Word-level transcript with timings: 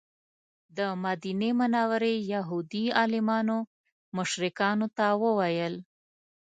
د 0.77 0.79
مدینې 1.03 1.51
منورې 1.59 2.13
یهودي 2.33 2.85
عالمانو 2.99 3.57
مشرکانو 4.17 4.87
ته 4.97 5.05
وویل. 5.23 5.75